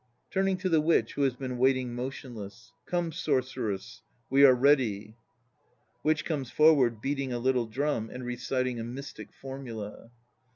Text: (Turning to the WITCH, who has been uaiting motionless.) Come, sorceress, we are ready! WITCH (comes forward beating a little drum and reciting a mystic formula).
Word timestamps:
(Turning 0.31 0.57
to 0.57 0.67
the 0.67 0.81
WITCH, 0.81 1.13
who 1.13 1.21
has 1.21 1.35
been 1.35 1.59
uaiting 1.59 1.89
motionless.) 1.89 2.73
Come, 2.87 3.11
sorceress, 3.11 4.01
we 4.31 4.43
are 4.43 4.55
ready! 4.55 5.15
WITCH 6.01 6.25
(comes 6.25 6.49
forward 6.49 7.01
beating 7.01 7.31
a 7.31 7.37
little 7.37 7.67
drum 7.67 8.09
and 8.11 8.25
reciting 8.25 8.79
a 8.79 8.83
mystic 8.83 9.31
formula). 9.31 10.09